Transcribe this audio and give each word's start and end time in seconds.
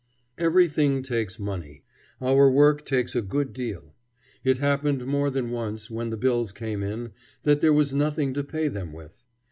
Everything 0.39 1.03
takes 1.03 1.37
money. 1.37 1.83
Our 2.19 2.49
work 2.49 2.83
takes 2.85 3.15
a 3.15 3.21
good 3.21 3.53
deal. 3.53 3.93
It 4.43 4.57
happened 4.57 5.05
more 5.05 5.29
than 5.29 5.51
once, 5.51 5.91
when 5.91 6.09
the 6.09 6.17
bills 6.17 6.51
came 6.51 6.81
in, 6.81 7.11
that 7.43 7.61
there 7.61 7.71
was 7.71 7.93
nothing 7.93 8.33
to 8.33 8.43
pay 8.43 8.67
them 8.67 8.93
with. 8.93 9.23